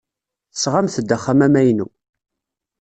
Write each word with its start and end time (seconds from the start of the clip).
Tesɣamt-d 0.53 1.09
axxam 1.15 1.39
amaynu. 1.47 1.87